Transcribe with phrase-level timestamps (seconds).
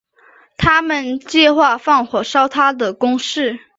[0.57, 3.59] 他们计划放火烧他的宫室。